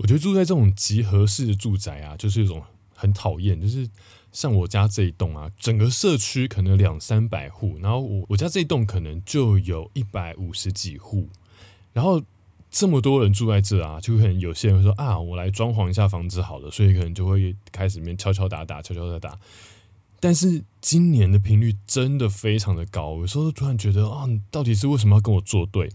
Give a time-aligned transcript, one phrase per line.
[0.00, 2.62] 我觉得住在这种集合式的住宅啊，就是一种
[2.94, 3.86] 很讨厌，就是
[4.32, 11.28] 像我家这一栋啊，整个社区可能两三百户，然后我我家这一栋可能就有一百五十几户，
[11.92, 12.22] 然后
[12.70, 19.38] 这么多人住在这啊，就可能有些人会说啊，我来装潢一下房子好了，所以可能就会开始面敲敲打打，敲敲打打。
[20.18, 25.90] 但是今年的频率真的非常的高，有时候突然觉得啊，到底是为什么要跟我作对？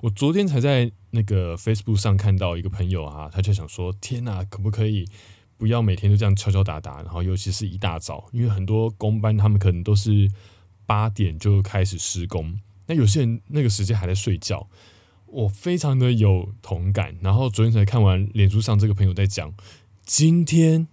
[0.00, 5.06] 我昨天才在那个 Facebook 上看到一个朋友啊，他就想说：天哪，可不可以
[5.56, 7.02] 不要每天都这样敲敲打打？
[7.02, 10.30] 然后尤其是一大早，因为很多工班他们可能都是
[10.86, 14.68] 八点就开始施工，那有些人那个时间还在睡觉，
[15.26, 17.16] 我非常的有同感。
[17.20, 19.52] 然后昨天才看完脸书上这个朋友在讲，
[20.04, 20.88] 今天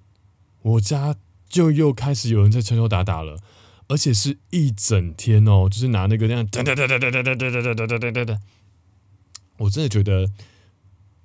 [0.62, 1.16] 我家
[1.48, 3.38] 就又开始有人在敲敲打打了，
[3.88, 8.40] 而且是一整天哦，就是拿那个那样噔噔噔噔噔噔噔噔噔噔噔噔。
[9.58, 10.30] 我真的觉得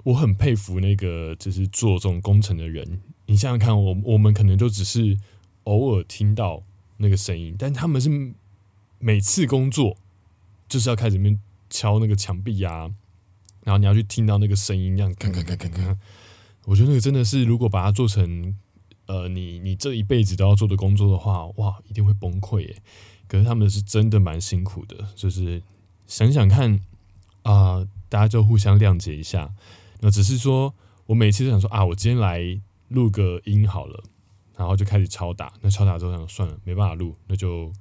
[0.04, 3.00] 我很佩服那个就是做这种工程的人。
[3.26, 5.18] 你想想看，我我们可能就只是
[5.64, 6.62] 偶尔听到
[6.96, 8.32] 那个声音，但他们是
[8.98, 9.96] 每次工作
[10.68, 12.90] 就是要开始面敲那个墙壁啊，
[13.64, 15.98] 然后你要去听到那个声音，这样看看看看看。
[16.64, 18.56] 我觉得那个真的是，如果把它做成
[19.06, 22.82] 呃，你你这一辈子都要做的工作的话，哇，一定会崩溃耶。
[23.28, 25.62] 可是他们是真的蛮辛苦的，就是
[26.06, 26.80] 想想看
[27.42, 27.86] 啊。
[28.10, 29.50] 大家就互相谅解一下，
[30.00, 30.74] 那只是说
[31.06, 34.02] 我每次都想说啊，我今天来录个音好了，
[34.56, 35.52] 然后就开始敲打。
[35.62, 37.72] 那敲打之后想算了，没办法录，那就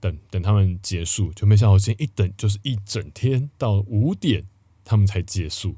[0.00, 1.32] 等等他们结束。
[1.32, 4.44] 就没想到我今天一等就是一整天到五点，
[4.84, 5.76] 他们才结束。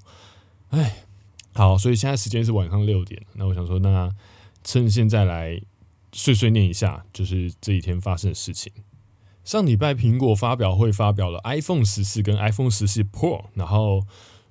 [0.68, 1.04] 哎，
[1.54, 3.20] 好，所以现在时间是晚上六点。
[3.32, 4.08] 那我想说，那
[4.62, 5.60] 趁现在来
[6.12, 8.70] 碎碎念一下，就是这几天发生的事情。
[9.50, 14.06] 上礼拜苹果发表会发表了 iPhone 十四跟 iPhone 十四 Pro，然后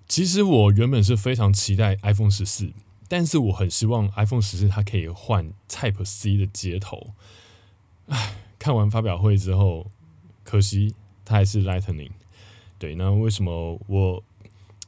[0.09, 2.73] 其实我原本是非常期待 iPhone 十四，
[3.07, 7.13] 但是我很希望 iPhone 十四它可以换 Type C 的接头。
[8.07, 9.89] 唉，看完发表会之后，
[10.43, 10.93] 可惜
[11.23, 12.11] 它还是 Lightning。
[12.77, 14.21] 对，那为什么我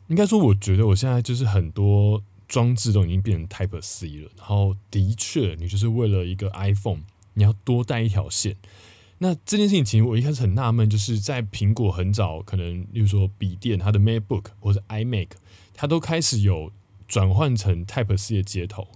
[0.08, 7.04] 应该说，我觉得我现在就是很多装置都已经变成 Type C 了，然后的确，你就是为了一个 iPhone，
[7.36, 8.58] 你要多带一条线。
[9.24, 15.28] 那这件事情，其实我一开始很纳闷，就是在苹果很早，可能例如说笔电，它的 MacBook 或者 iMac，
[15.76, 16.72] 它都开始有
[17.08, 18.88] 转换成 Type C 的接头，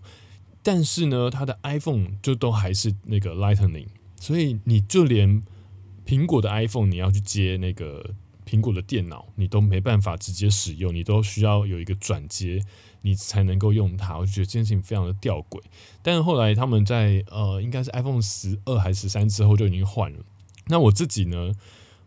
[0.63, 3.85] 但是呢，它的 iPhone 就都还是那个 Lightning，
[4.19, 5.43] 所以你就连
[6.07, 12.63] 苹果的 iPhone，你要去接那个苹果的电脑，你都没办法直接使用，你都需要有一个转接。
[13.01, 15.61] 你才能够用它，我就觉得这件事情非常的吊诡。
[16.01, 20.17] 但是后来他们在呃，应该是 iPhone 十二还是十三之后就已经换了。
[20.69, 21.51] 那我自己呢，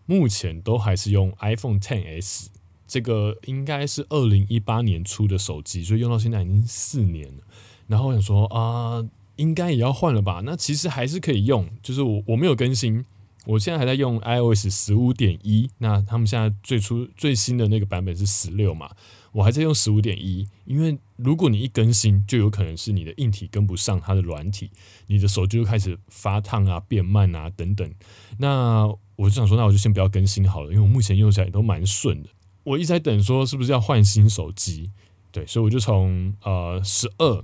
[0.06, 2.50] 目前都还是用 iPhone Ten S，
[2.88, 7.44] 这个应该是二零一八年出的手机，所以用到现在已经四年了。
[7.86, 10.42] 然后我想说啊，应该也要换了吧？
[10.44, 13.04] 那其实还是可以用，就是我我没有更新，
[13.48, 15.70] 我现在还在用 iOS 十五点一。
[15.78, 18.90] 那他们现在最初最新的那个版本是十六嘛？
[19.32, 24.70] 我还在用十五点一，因为如果你一更新，就有可能是你的硬体跟不上它的软体，
[25.06, 27.90] 你的手机就开始发烫啊、变慢啊等等。
[28.36, 28.86] 那
[29.16, 32.28] 我就想说，那我就先不要更新好了，因为我目前用起来都蛮顺的。
[32.64, 34.90] 我一直在等说是不是要换新手机，
[35.32, 37.42] 对，所以我就从呃十二，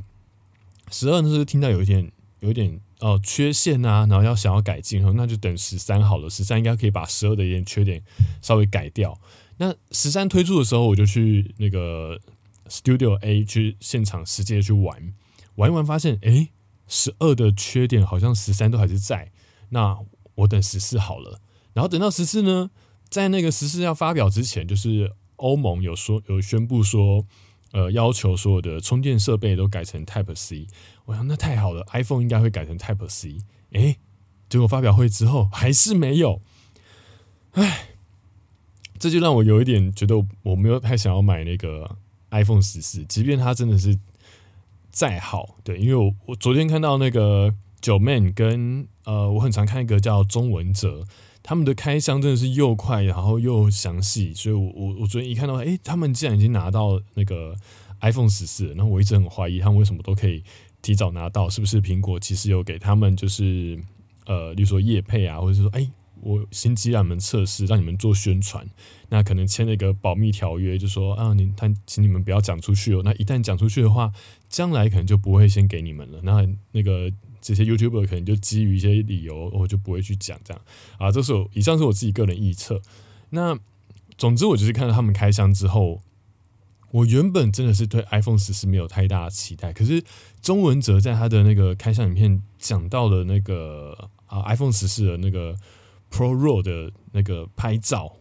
[0.91, 2.13] 十二那时候听到有一天
[2.45, 8.03] 有点哦缺陷啊，然后要想要改进，那就等十三好了，十三应该可以把十二的一点缺点
[8.43, 9.19] 稍微改掉。
[9.57, 12.21] 那十三推出的时候，我就去那个
[12.69, 15.15] Studio A 去现场实际的去玩，
[15.55, 16.49] 玩一玩发现，哎，
[16.87, 19.31] 十二的缺点好像十三都还是在。
[19.71, 19.99] 那
[20.35, 21.41] 我等十四好了，
[21.73, 22.71] 然后等到十四呢，
[23.09, 27.25] 在那个十四要发表之前，就是欧盟有说有宣布说，
[27.75, 30.69] 呃，要求所有的充电设备都改成 Type C。
[31.07, 33.39] 我想那太好了，iPhone 应该会改成 Type C。
[33.73, 33.97] 哎，
[34.49, 36.41] 结果发表会之后还是没有，
[37.53, 37.89] 唉。
[38.97, 40.15] 这就让我有一点觉得
[40.45, 41.99] 我没有太想要买那个
[42.31, 43.99] iPhone 十四，即便它真的是
[44.91, 47.53] 再好，对，因为我我昨天看到那个
[47.83, 51.05] 九 man 跟呃，我很常看一个叫中文哲，
[51.45, 57.55] 他们的开箱真的是又快然后又详细，所以我我我昨天一看到，哎，他们竟然已经拿到那个
[58.01, 60.43] iPhone 十四，然后我一直很怀疑他们为什么都可以
[60.83, 63.79] 提早拿到，是不是苹果其实有给他们就是
[64.27, 65.89] 呃，例如说叶配啊，或者是说哎。
[66.21, 68.67] 我新机让你们测试，让你们做宣传，
[69.11, 73.03] 那可能签了一个保密条约，就说啊，你他请你们不要讲出去哦。
[73.05, 74.11] 那一旦讲出去的话，
[74.49, 76.21] 将来可能就不会先给你们了。
[76.23, 77.13] 那那个
[77.45, 80.63] 这些 YouTuber 可能就基于一些理由，我就不会去讲这样
[80.97, 81.13] 啊。
[81.13, 82.81] 这是我以上是我自己个人臆测。
[83.29, 83.59] 那
[84.17, 86.01] 总之，我就是看到他们开箱之后，
[86.91, 90.03] 我原本真的是对 iPhone 十四没有太大的期待，可是
[90.41, 95.55] 钟文哲在他的那个开箱影片讲到了那个啊 iPhone 十四的那个
[96.11, 98.17] Pro RAW 的那个拍照，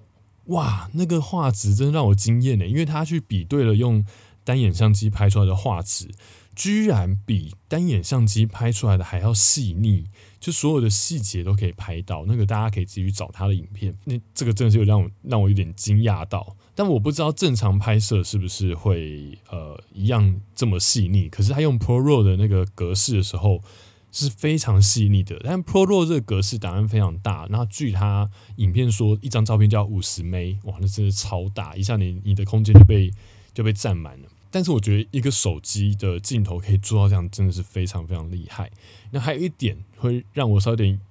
[0.47, 4.05] 哇，那个画质真的让我惊艳呢，因为他去比对了用
[4.43, 6.09] 单眼相机拍出来的画质，
[6.55, 10.05] 居然比单眼相机拍出来的还要细腻。
[10.39, 13.95] 就所有的细节都可以拍到，那个大家可以自己去找他的影片。
[14.03, 21.29] 那这个真的是让我让我有点惊讶到，但我不知道正常拍摄是不是会呃一样这么细腻。
[21.29, 23.63] 可是他用 Pro RAW 的那个格式的时候
[24.11, 27.47] 是非常细腻的，但 Pro RAW 这个格式档案非常大。
[27.49, 33.09] 那据他影片说，一张照片就要五十 M，哇，那真的超大，一下你你的空间就被
[33.53, 34.27] 就被占满了。
[34.53, 38.69] 但是我觉得一个手机的镜头可以做到这样，真的是非常非常厉害。
[39.09, 41.01] 那还有一点会让我稍微点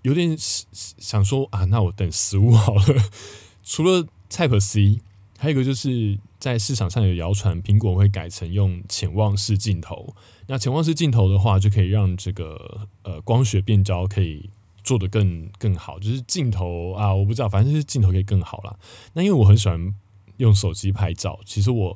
[0.00, 2.82] 有点想说啊，那我等十五好了。
[3.62, 5.02] 除了 Type C，
[5.36, 10.14] 还有一个就是在市场上有谣传，苹果会改成用潜望式镜头。
[10.46, 14.48] 那潜望式镜头的话，就可以让这个呃光学变焦可以
[14.82, 15.98] 做得更更好。
[15.98, 18.74] 就是镜头啊，我不知道，反正就是镜头可以更好啦。
[19.12, 19.94] 那因为我很喜欢
[20.38, 21.94] 用手机拍照，其实我。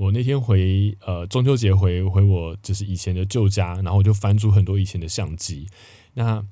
[0.00, 5.68] 我那天回呃中秋节回回我就是以前的旧家，然后我就翻出很多以前的相机。
[6.14, 6.42] 那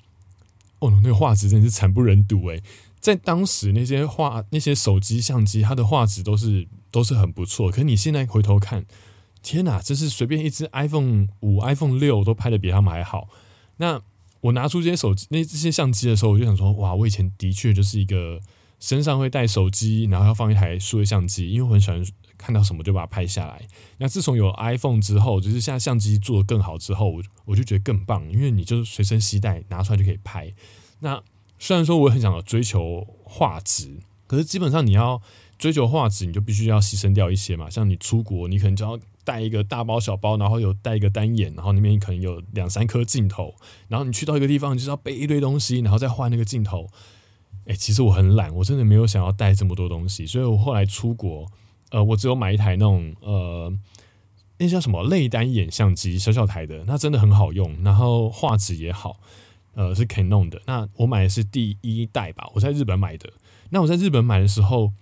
[0.80, 2.62] 哦，那个画质真是惨不忍睹诶，
[3.00, 7.70] 在当时那些画那些手机相机，它的画质都是都是很不错。
[7.70, 8.84] 可你现在回头看，
[9.42, 13.30] 天哪，这是随便一只 iPhone 五、iPhone 六都拍的比他们还好。
[13.78, 14.02] 那
[14.42, 18.40] 我拿出这些手机那这些相机的时候，我就想说，哇，我以前的确就是一个
[18.78, 22.04] 身上会带手机，然后要放一台数位相机，因为我很喜欢。
[22.38, 23.60] 看到什么就把它拍下来。
[23.98, 30.54] 那自从有 iPhone 之后，就是现在相机做的更好之后，我我就觉得更棒，因为你就随身携带拿出来就可以拍。
[31.00, 31.22] 那
[31.58, 35.20] 虽然说我很想要追求画质，可是基本上你要
[35.58, 37.68] 追求画质，你就必须要牺牲掉一些嘛。
[37.68, 43.54] 像你出国，你可能就要带一个大包小包，然后有带一个单眼，然后那边可能有两三颗镜头，
[43.88, 46.86] 然后你去到一个地方，你就是要背一堆东西，然后再换那个镜头。
[47.66, 51.50] 哎，其实我很懒，我真的没有想要带这么多东西，所以我后来出国。
[51.90, 53.72] 呃，我只有买一台那种呃，
[54.58, 59.18] 那叫什么类单眼相机，小小台的，那真的很好用，然后画质也好，
[59.72, 60.60] 呃，是 Canon 的。
[60.66, 63.32] 那我买的是第一代吧，我在日本买的。
[63.70, 64.92] 那我在日本买的时候，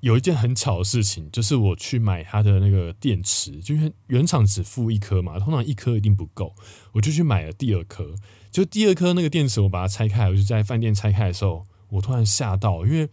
[0.00, 6.52] 有一件很巧的事情，就是我去买它的那个电池，就因为原厂只付一颗嘛，通常一颗一定不够，
[6.92, 8.14] 我就去买了第二颗。
[8.50, 13.08] 就第二颗那个电池，我把它拆开，我就在饭店拆开的时候，我突然吓到，因为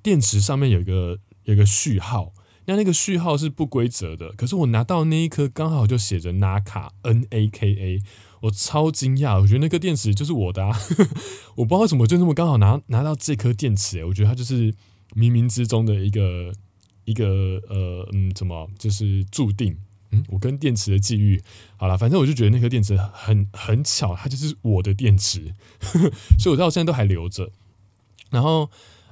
[0.00, 1.18] 电池上面有一个。
[1.50, 2.32] 有个序号，
[2.66, 4.30] 那那个序号是不规则的。
[4.32, 8.02] 可是我拿到那一颗刚好就写着 Naka N A K A，
[8.42, 10.78] 我超惊讶，我觉得那颗电池就是我的，啊，
[11.56, 14.72] 我不知道为什么就那么刚好拿拿到这颗电池，我觉得它就是
[15.16, 16.52] 冥冥之中的一个
[17.04, 19.76] 一个呃嗯，怎么就是注定？
[20.12, 21.42] 嗯，我跟电池的际遇，
[21.76, 25.52] 好了，反正我就觉得那颗电池很很巧，它就是我的电池，
[26.38, 27.50] 所以我到现在都还留着。
[28.30, 28.70] 然后。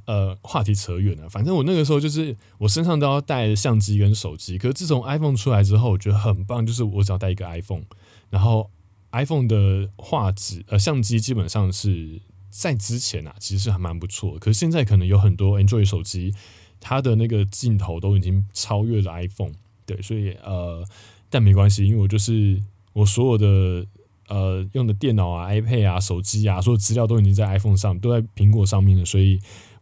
[0.08, 1.28] 呃，话题扯远了。
[1.28, 4.56] 反正我那个时候就是我身上都要带相机跟手机。
[4.56, 7.82] 可是自从 iPhone 出来之后，我觉得很棒，就是我只要带一个 iPhone，
[8.30, 8.70] 然后
[9.12, 14.38] iPhone 的画质呃相机基本上是在之前啊，其实是还蛮不错。
[14.38, 16.32] 可是现在可能有很多 Android 手机，
[16.80, 19.52] 它的那个镜头都已经超越了 iPhone。
[19.84, 20.82] 对，所以呃，
[21.28, 22.58] 但没关系，因为我就是
[22.94, 23.86] 我所有的
[24.28, 29.38] 呃用的电脑啊、iPad 啊、手机啊，所有资料都已经在 iPhone 上，都在苹果上面了，所以。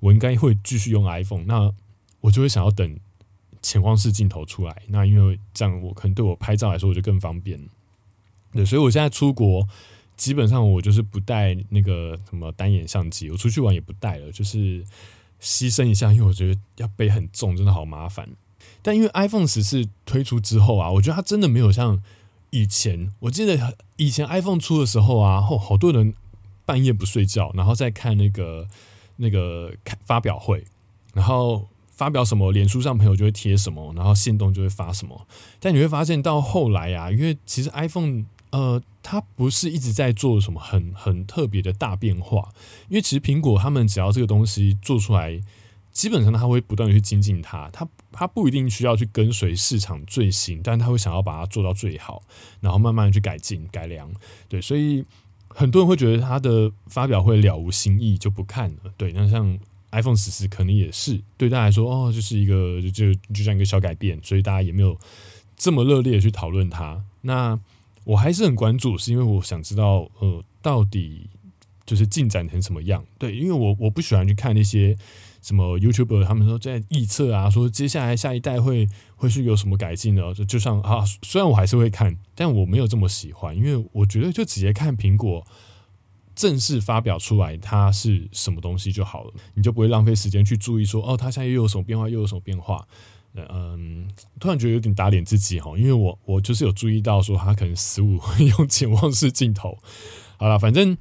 [0.07, 1.73] 我应该会继续用 iPhone，那
[2.21, 2.97] 我就会想要等
[3.61, 4.83] 潜望式镜头出来。
[4.87, 7.61] 那因为这样，我可能对我拍照来说，我就更方便。
[8.53, 9.67] 对，所以我现在出国，
[10.17, 14.85] 基本上我就是不带那个什么单眼相机，我出去玩也不带了，就是
[15.41, 18.29] 牺牲一下，因为我觉得要背很重，真的好麻烦。
[18.83, 22.01] 但因为 iPhone 十四推出之后啊，我觉得它真的没有像
[22.51, 23.13] 以前。
[23.19, 26.15] 我记得以前 iPhone 出的时候啊，后好多人
[26.65, 28.69] 半夜不睡觉，然后再看那个。
[29.17, 30.65] 那个开发表会，
[31.15, 35.27] 然后发表什么，脸书上朋友就会贴什么，然后线动就会发什么。
[35.59, 42.53] 但你会发现到后来啊，因为其实 iPhone 呃，它不是一直在做什么很很特别的大变化。
[42.89, 45.41] 因为其实苹果他们只要这个东西做出来，
[45.91, 47.71] 基本上他会不断的去精进它。
[47.73, 52.23] 它它不一定需要去跟随市场最新，但他会想要把它做到最好，
[52.61, 54.13] 然后慢慢去改进改良。
[54.49, 55.03] 对，所以。
[55.59, 58.93] 很多人会觉得他的发表会了无新意，就不看了。
[58.99, 59.59] 对，那像
[59.91, 64.95] iPhone 十四可能也是对大家来说，哦，就是一个就就像一个小改变，所以大家也没有
[65.57, 67.03] 这么热烈的去讨论它。
[67.23, 67.59] 那
[68.05, 71.31] 我还是很关注，是因为我想知道，呃，到底
[71.87, 73.03] 就是进展成什么样。
[73.19, 74.95] 对，因为我我不喜欢去看那些
[75.43, 80.35] 什么 YouTuber 他们说在预测啊，说接下来下一代会会是有什么改进的。
[80.35, 85.47] 就就像啊，虽然我还是会看，但我没有这么喜欢，因为我觉得就直接看苹果
[86.35, 92.87] 正式发表出来它是什么东西就好了，你就不会浪费时间去注意说哦，它现在又有什么变化，又有什么变化。
[93.51, 94.09] 嗯，
[94.41, 99.77] 突然觉得有点打脸自己哈，因为我我就是有注意到说他可能十五会用潜望式镜头。
[100.39, 100.97] 好了，反正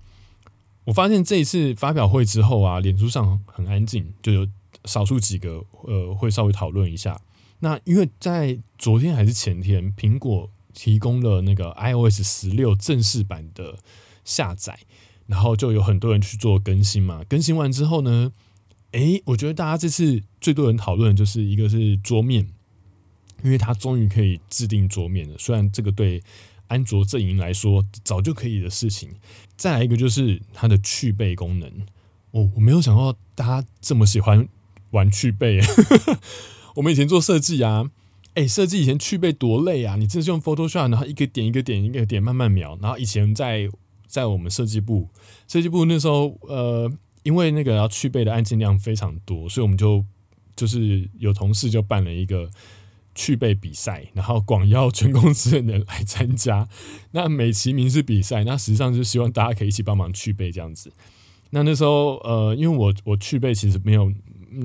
[0.85, 4.47] 我发现这一次发表会之后啊，脸书上很安静，就有
[4.85, 7.19] 少数几个呃会稍微讨论一下。
[7.59, 13.79] 那因为在昨天还是前天，苹果提供了那个 iOS 十六正式版的
[14.23, 14.79] 下载，
[15.25, 17.23] 然后就有很多人去做更新嘛。
[17.27, 18.31] 更新完之后呢？
[18.91, 22.47] 诶，我觉得大家这次最多人讨论的就是一个是桌面，
[23.43, 25.37] 因为它终于可以制定桌面了。
[25.37, 26.23] 虽然这个对
[26.67, 29.09] 安卓阵营来说早就可以的事情。
[29.55, 31.71] 再来一个就是它的去背功能，
[32.31, 34.47] 我我没有想到大家这么喜欢
[34.91, 35.59] 玩去背。
[36.75, 37.89] 我们以前做设计啊，
[38.33, 39.95] 诶，设计以前去背多累啊！
[39.95, 42.77] 你真是用 Photoshop，然后一个点一个点一个点慢慢描。
[42.81, 43.69] 然后以前在
[44.07, 45.09] 在我们设计部，
[45.47, 46.91] 设计部那时候呃。
[47.25, 50.05] 因为那个要去背的案件量非常多，所以我们就
[50.55, 52.47] 就是有同事就办了一个
[53.15, 56.67] 去背比赛，然后广邀全公司的人来参加。
[57.11, 60.91] 那美其名是比赛，那实际上就希望大家可以一起帮忙去背这样子。
[61.49, 64.13] 那那时候呃，因为我我去背其实没有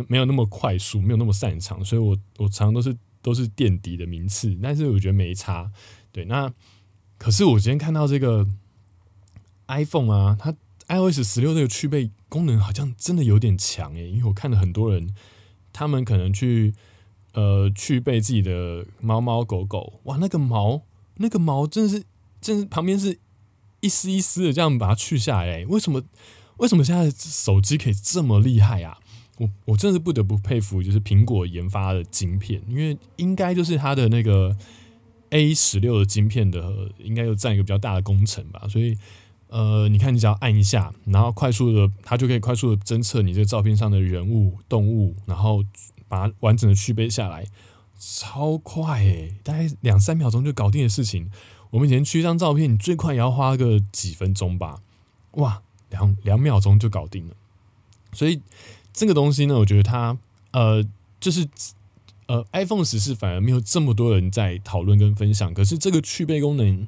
[0.09, 4.55] 没有那么快速，没有那么擅长，所以我我常常都是都是垫底的名次。
[4.63, 5.71] 但是我觉得没差。
[6.13, 6.53] 对，那
[7.17, 8.47] 可是我今天看到这个
[9.69, 10.53] iPhone 啊，它
[10.89, 12.11] iOS 十六这个去背。
[12.31, 15.13] 功能好像真的有点强诶，因为我看了很多人，
[15.73, 16.73] 他们可能去
[17.33, 20.83] 呃去背自己的猫猫狗狗，哇，那个毛
[21.17, 22.05] 那个毛真的是，
[22.41, 23.19] 真是旁边是
[23.81, 26.03] 一丝一丝的这样把它去下来，为什么
[26.57, 28.99] 为什么现在手机可以这么厉害啊？
[29.39, 34.57] 我我真是不得不佩服，就是苹果研发的晶片，因为应该就是它的那个
[35.31, 38.97] A 十六的晶片的，应该又占一个比较大的工程吧，所以。
[39.53, 45.65] 呃，你看，你只要按一下，然后快速的，它就可以快速的侦测你这个照片上的人物、动物，然后
[46.11, 47.47] 把它完整的区背下来，
[47.99, 51.31] 超快诶，大概两三秒钟就搞定的事情。
[51.71, 54.83] 我们以前去一张照片，你最快也要花个几分钟吧？
[55.37, 57.35] 哇，两两秒钟就搞定了。
[58.13, 58.43] 所以
[58.93, 60.19] 这个东西呢，我觉得它
[60.51, 60.85] 呃，
[61.19, 61.49] 就是
[62.27, 66.87] 呃，iPhone 十四反而没有这么多人在讨论跟分享，可是这个去背功能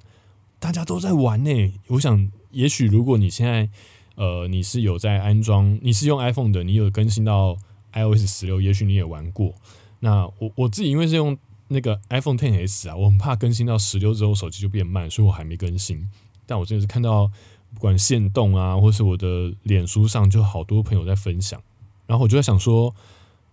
[0.58, 1.72] 大家都在玩呢。
[1.86, 2.30] 我想。
[2.52, 3.70] 也许如果你现在，
[4.14, 7.56] 呃，你是有在安装，你是用 iPhone 的，你有更新到
[7.92, 9.54] iOS 十六，也许你也玩过。
[10.00, 11.36] 那我我自己因为是用
[11.68, 16.08] 那个 iPhone Ten S 啊，我很怕更新到十六之后手机就变慢，所以我还没更新。
[16.46, 17.28] 但我真的是看到
[17.72, 21.60] 不管线动啊，或是我的脸书上，就好多朋友在分享，
[22.06, 22.94] 然后我就在想说，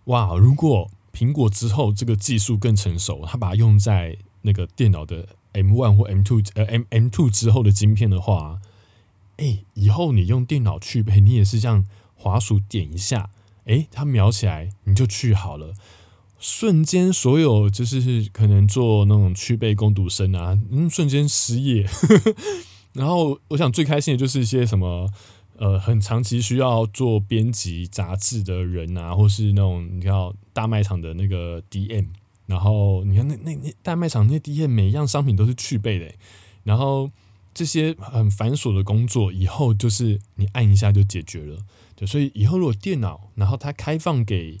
[0.04, 8.60] 哇，如果苹果之后这个技术更成熟，它把它用在那个电脑的 M one 或 M two 呃 M M two 之后的晶片的话。
[9.42, 13.30] 哎，以后你用电脑去配，你也是这样滑鼠点一下，
[13.70, 15.74] 哎，他描起来你就去好了。
[16.38, 21.86] 瞬间，所有就是可能做那种去背攻读生啊，嗯，瞬间失业。
[22.94, 25.08] 然后，我想最开心的就是一些什么，
[25.58, 30.12] 呃，很长期需要做编辑杂志的人啊，或是那种你看
[30.52, 32.06] 大卖场的那个 DM，
[32.46, 36.10] 然后你看那那那大卖场那 DM 每一样商品都是去背的，
[36.64, 37.10] 然后。
[37.60, 41.58] 这些很繁琐的工作，以后就是你按一下就解决了。
[41.94, 44.56] 对，所以以后如果电脑，然后它开放给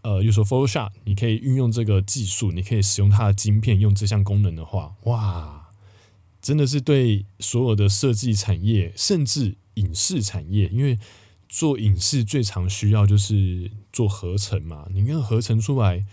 [0.00, 5.68] 呃，比如说 Photoshop，你可以运用这个技术，你可以使用它的晶片，用这项功能的话，哇，
[6.40, 10.98] 真的是对所有的设计产业，甚至影视产业，因为
[11.50, 16.06] 做影视最常需要就是做合成嘛，你要合成出来，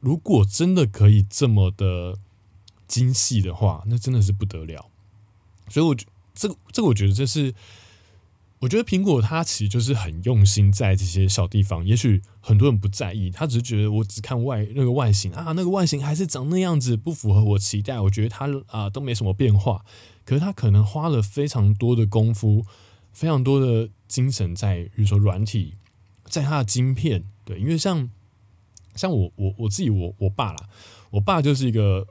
[0.00, 2.16] 如果真的可以这么的
[2.88, 4.88] 精细的话，那真的是不得了。
[5.72, 7.54] 所以，我觉这个这个，我觉得这是，
[8.58, 11.82] 我觉得苹果它其实就是很用心在这些小地方。
[11.82, 17.98] 也许很多人不在意，他只是觉得我只看外那个外形啊，那个外形还是长那样子，不符合我期待。
[17.98, 19.82] 我觉得它啊都没什么变化，
[20.26, 22.66] 可是他可能花了非常多的功夫，
[23.14, 25.74] 非常多的精神在，比如说软体，
[26.26, 27.24] 在它的晶片。
[27.46, 28.10] 对，因为像
[28.94, 30.68] 像我我我自己我我爸啦，
[31.12, 32.06] 我爸就是一个。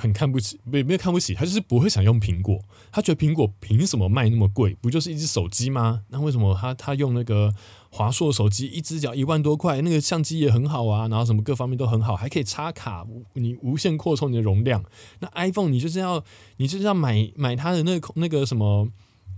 [0.00, 2.58] 很看不起，没没有看不起，他就是不会想用苹果。
[2.90, 4.74] 他觉得苹果凭什么卖那么贵？
[4.80, 6.02] 不就是一只手机吗？
[6.08, 7.54] 那为什么他他用那个
[7.90, 14.82] 华硕手机，一只脚一万多块，那个相机也很好啊，然后什么各方面都很好，还可以插卡，你无限扩充你的容量。
[15.20, 16.24] 那 iPhone 你就是要
[16.56, 18.88] 你就是要买买它的那个那个什么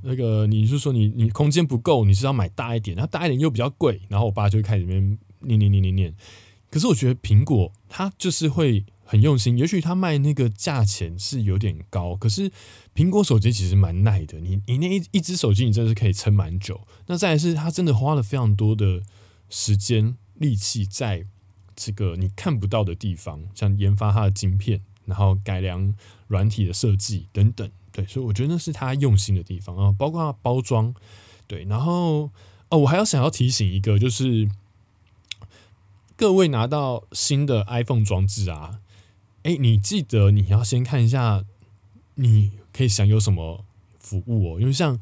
[0.02, 6.14] 那个你是说你你空间不够，你是要买大一点，然后大一点又比较贵，然后我爸就开始边念念念念念。
[6.71, 12.50] 可是我觉得苹果它就是会很用心，也许它卖那个价钱是有点高，可是
[12.95, 16.81] 苹果手机其实蛮耐的，你你那一一只手机你真的是可以撑蛮久。
[17.09, 19.02] 那再来是它真的花了非常多的
[19.50, 21.26] 时间力气在
[21.76, 25.95] 这个你看不到的地方，像研发它的晶片，然后改良
[26.28, 27.71] 软体的设计等等。
[27.92, 30.95] 对，所以我觉得那是他用心的地方啊，包括包装。
[31.47, 32.31] 对，然后
[32.71, 34.49] 哦，我还要想要提醒一个，就是
[36.16, 38.81] 各位拿到新的 iPhone 装置啊，
[39.43, 41.45] 哎，你记得你要先看一下
[42.15, 43.65] 你可以享有什么
[43.99, 44.99] 服务哦，因为像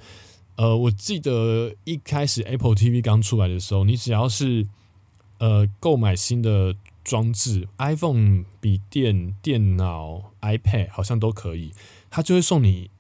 [0.57, 4.67] 呃，我记得一开始 Apple TV 刚出来的时候，你只要是
[5.39, 11.73] 呃购买新的装置，iPhone、笔电、电脑、iPad 好像都可以。
[12.11, 12.91] 他就会送你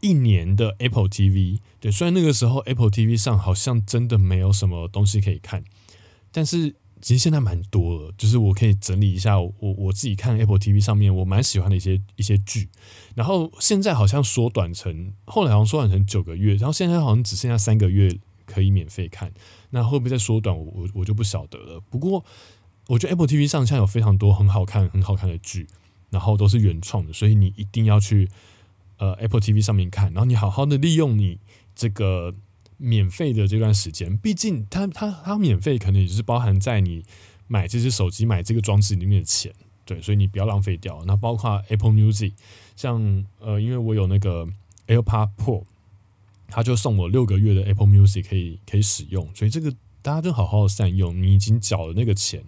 [0.00, 5.64] 一年的 Apple TV，对，虽然那个时候 Apple TV 上好像真的没有什么东西可以看，
[6.30, 8.14] 但是其实现在蛮多了。
[8.16, 12.70] 就是我可以整理一下我我自己看 Apple TV 上面我蛮喜欢的一些一些剧，
[13.14, 18.16] 然后现在好像缩短成后来好像缩短成九个月，然后现在好像只剩下三个月
[18.46, 19.30] 可以免费看，
[19.70, 20.56] 那会不会再缩短？
[20.56, 21.80] 我我我就不晓得了。
[21.90, 22.24] 不过
[22.86, 25.66] 我觉得 Apple TV 上现在有非常多很好看很好看的剧。
[26.12, 28.28] 然后都是原创的，所以你一定要去
[28.98, 31.38] 呃 Apple TV 上面看，然后你好好的利用你
[31.74, 32.34] 这个
[32.82, 37.04] 免费的这段时间，毕竟它它它免费可能也是包含在你
[37.46, 39.52] 买这只手机买这个装置里面的钱，
[39.84, 41.02] 对，所以你不要浪费掉。
[41.06, 42.32] 那包括 Apple Music，
[42.74, 44.46] 像呃，因为我有那个
[44.88, 45.62] AirPod Pro，
[46.48, 49.72] 他就送我六个月的 Apple Music 可以可以使用，所以这个
[50.02, 52.44] 大家就好好的善用，你已经缴了那个钱。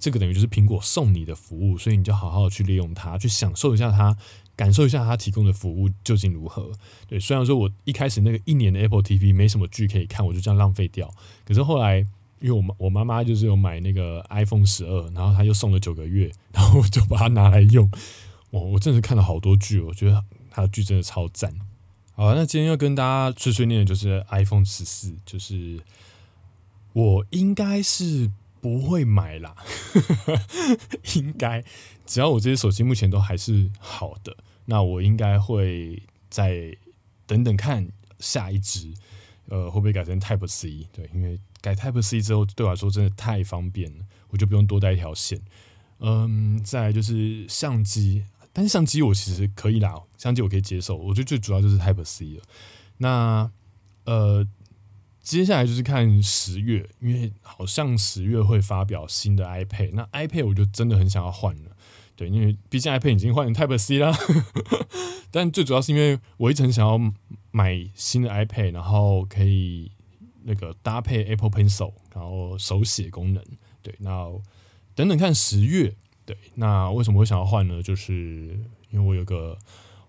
[0.00, 4.14] 这个等于就是苹果送你的服务，所以你就好好去利用它，去享受一下它，
[4.56, 6.70] 感受一下它提供的服务究竟如何。
[7.06, 11.10] 对，虽然说我一开始那个一年的 Apple TV 没什么剧可以看，我就这样浪费掉。
[11.44, 11.98] 可是后来，
[12.40, 17.90] 因为我我妈妈就是有买那个 iPhone 十二，然后她又送了九个月， 然后我就把它拿来用。
[18.50, 21.52] 我我真的是看了好多剧，我觉得它的剧真的超赞。
[22.12, 25.80] 好，那今天要跟大家碎碎念的就是 iPhone 十四，就是
[26.92, 28.30] 我应该是。
[28.64, 29.54] 不会买啦，
[31.16, 31.62] 应该
[32.06, 36.74] 只要我这些手机目前都还是好的，那我应该会再
[37.26, 37.86] 等等看
[38.20, 38.90] 下一支，
[39.50, 40.88] 呃，会不会改成 Type C？
[40.94, 45.38] 对，因为改 Type C 之后对我来说真的太方便了，我就不用多带一条线。
[45.98, 48.24] 嗯，再就是相机，
[48.54, 52.42] 但是相机我其实可以啦，相机我可以接受，我觉得最主要就是 Type C 了。
[52.96, 53.50] 那
[54.06, 54.48] 呃。
[55.24, 61.70] 接下来就是看十月，因为好像十月会发表新的 iPad，那 iPad 我就真的很想要换了，
[62.14, 64.14] 对，因为毕竟 iPad 已经换成 Type C 啦。
[65.32, 67.00] 但最主要是因为我一直很想要
[67.50, 69.90] 买新的 iPad，然后可以
[70.42, 73.42] 那个搭配 Apple Pencil，然后手写功能，
[73.80, 74.30] 对，那
[74.94, 77.82] 等等看十月，对，那为什么会想要换呢？
[77.82, 78.60] 就是
[78.90, 79.56] 因为我有个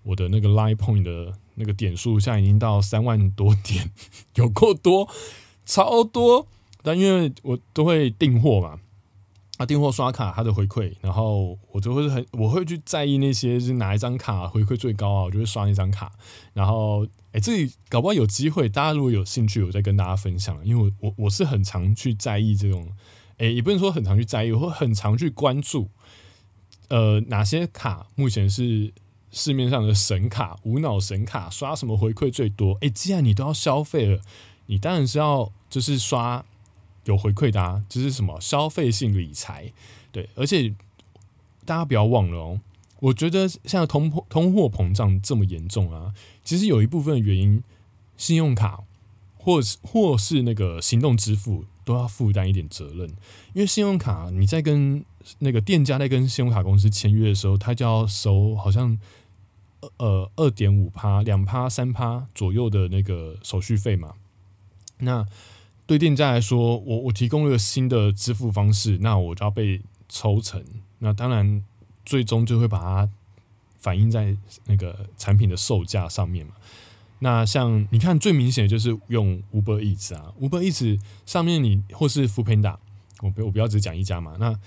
[0.04, 1.38] 我的那个 Line Point 的。
[1.56, 3.92] 那个点数现在已经到三万多点，
[4.36, 5.10] 有够多，
[5.66, 6.48] 超多。
[6.82, 8.80] 但因为我都会订货嘛，
[9.58, 16.12] 啊，订货刷卡它的回馈，然后我就会很我会去在意那些是哪一张卡回馈最高啊，我就会刷那张卡。
[16.54, 20.64] 然后，哎，这里搞不好有机会，大家如果有兴趣，我再跟大家分享。
[20.64, 22.88] 因为我我我是很常去在意这种，
[23.38, 25.90] 哎，也不能说很常去在意，我会很常去关注，
[26.90, 28.94] 呃，哪些卡目前是。
[29.36, 32.78] 市面上的神卡、无脑神卡，刷什么回馈最多？
[32.80, 34.22] 哎，既然你都要消费了，
[34.68, 36.46] 你当然是要就是刷
[37.04, 39.74] 有回馈的啊，就是什么消费性理财，
[40.14, 40.30] 对。
[40.36, 40.74] 而且
[41.66, 42.62] 大家不要忘了哦，
[43.02, 46.14] 我觉得现在通通货膨胀这么严重啊，
[46.46, 47.62] 其实有一部分原因，
[48.16, 48.86] 信用卡
[49.38, 53.10] 或是或是那个行动支付都要负担一点责任，
[53.54, 55.04] 因为信用卡你在跟
[55.40, 58.98] 那个店家在跟信用卡公司签约的时候，他就要收好像。
[59.98, 64.14] 呃，二点五趴、两趴、三趴左右的那个手续费嘛。
[65.00, 65.26] 那
[65.86, 70.64] 对店家来说，我我提供了新的支付方式，那我就要被抽成。
[71.00, 71.64] 那当然，
[72.06, 73.10] 最终就会把它
[73.80, 76.54] 反映在那个产品的售价上面嘛。
[77.20, 82.78] 那像你看，最明显的就是用 Uber Eats 啊，Uber Eats 上面你或是 f o o Panda，
[83.22, 84.38] 我不我不要只讲一家嘛。
[84.40, 84.58] 那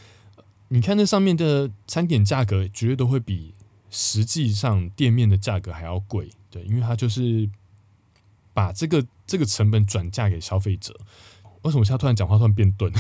[0.69, 3.55] 你看那上面的餐点价格，绝对都会比。
[3.91, 7.49] 实际上店面的价格还要贵，对，因为它就是
[8.53, 10.99] 把这个这个成本转嫁给消费者。
[11.63, 12.93] 为什么现在突然讲话突然变钝？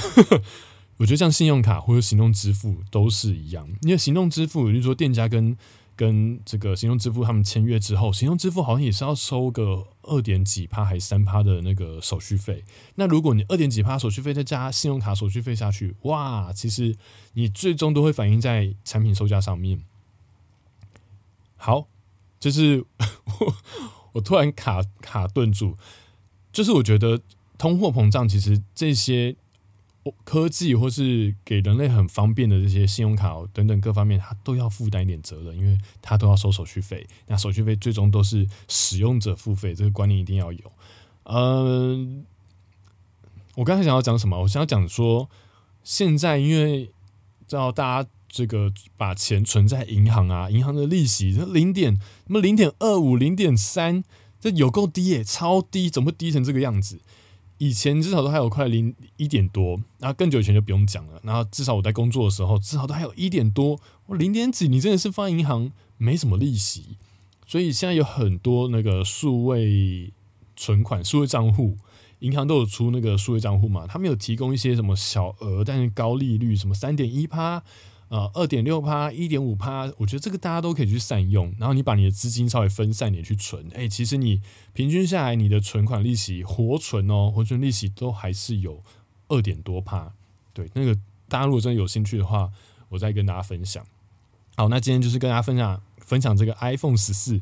[0.98, 5.56] 我觉得像信用卡或者行动支付都是一样，因为行动支付，比如说店家跟
[5.94, 12.64] 跟这个行动支付他们签约之后，行动支付好像也是要收个二点几趴还三趴的那个手续费。
[12.96, 16.96] 那如果你二点几趴手续费再加信用卡手续费下去，哇，其实
[17.34, 19.80] 你最终都会反映在产品售价上面。
[21.58, 21.86] 好，
[22.40, 22.82] 就是
[23.40, 23.54] 我
[24.12, 25.76] 我突然卡卡顿住，
[26.50, 27.20] 就是我觉得
[27.58, 29.36] 通货膨胀其实这些。
[30.24, 37.06] 科技或是给人类很方便的这些信用卡等等各方面，它都要负担一点责任，因为它都要收手续费。
[37.26, 40.72] 那手续费最终都是使用者付费，这个观念一定要有。
[41.24, 42.24] 嗯，
[43.56, 44.40] 我刚才想要讲什么？
[44.40, 45.28] 我想要讲说，
[45.84, 46.86] 现在因为
[47.46, 51.94] 知道大家这个把钱存在银行啊，银行的利息零点
[52.26, 54.04] 什么零点二五、零点三，
[54.38, 57.00] 这有够低耶，超低，怎么会低成这个样子？
[57.56, 61.20] 以前至少都还有快零一点多，然后更久以前就不用讲了。
[61.24, 63.80] 然后至少我在工作的时候，至少都还有一点多。
[64.06, 66.96] 我零点几，你真的是放银行没什么利息。
[67.48, 70.12] 所以现在有很多那个数位
[70.54, 71.76] 存款、数位账户，
[72.20, 73.88] 银行都有出那个数位账户嘛？
[73.88, 77.64] 他们有提供一些什么小额但是高利率，什么三点一趴。
[78.08, 81.54] 呃，二点六趴，一点五趴，我觉得这个大家都可以去善用。
[81.58, 84.40] 然后你把你的资金稍微分散点去存，哎，其实你
[84.72, 88.82] 平均下来，你的存款利息活存哦，活存利息都还是有
[89.28, 90.10] 二点多趴。
[90.54, 90.94] 对，那个
[91.28, 92.50] 大家如果真的有兴趣的话，
[92.88, 93.84] 我再跟大家分享。
[94.56, 97.40] 好，那今天就是跟大家分享分享这个 iPhone 十四。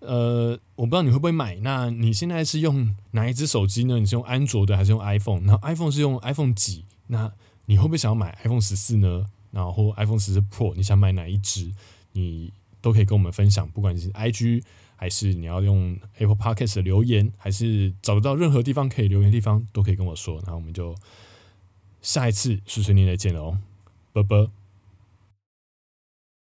[0.00, 1.56] 呃，我不知道你会不会买。
[1.62, 3.98] 那你现在是用哪一只手机呢？
[3.98, 5.40] 你是用安卓的还是用 iPhone？
[5.44, 6.84] 然后 iPhone 是用 iPhone 几？
[7.06, 7.32] 那
[7.64, 9.26] 你会不会想要买 iPhone 十四呢？
[9.54, 11.72] 然后 iPhone 十四 Pro，你想买哪一支？
[12.12, 14.62] 你都可以跟我们分享，不管是 IG
[14.96, 20.36] 还是你要用 Apple Podcast 的留言，还是找不到任何地方可以留言的地方，都可以跟我说。
[20.38, 20.94] 然后我们就
[22.02, 23.58] 下一次碎碎念再见了哦，
[24.12, 24.63] 拜拜。